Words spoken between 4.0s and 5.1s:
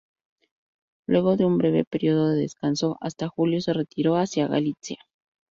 hacia Galitzia.